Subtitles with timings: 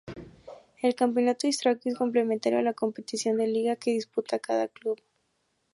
[0.81, 4.99] El campeonato austriaco es complementario a la competición de liga que disputa cada club.